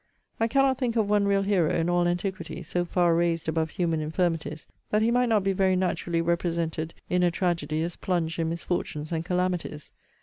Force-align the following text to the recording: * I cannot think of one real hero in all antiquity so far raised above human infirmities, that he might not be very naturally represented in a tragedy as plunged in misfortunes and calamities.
* 0.23 0.25
I 0.39 0.47
cannot 0.47 0.79
think 0.79 0.95
of 0.95 1.07
one 1.07 1.27
real 1.27 1.43
hero 1.43 1.69
in 1.75 1.87
all 1.87 2.07
antiquity 2.07 2.63
so 2.63 2.85
far 2.85 3.13
raised 3.13 3.47
above 3.47 3.69
human 3.69 3.99
infirmities, 3.99 4.65
that 4.89 5.03
he 5.03 5.11
might 5.11 5.29
not 5.29 5.43
be 5.43 5.53
very 5.53 5.75
naturally 5.75 6.21
represented 6.21 6.95
in 7.07 7.21
a 7.21 7.29
tragedy 7.29 7.83
as 7.83 7.97
plunged 7.97 8.39
in 8.39 8.49
misfortunes 8.49 9.11
and 9.11 9.23
calamities. 9.23 9.91